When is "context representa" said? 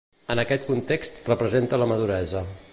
0.69-1.83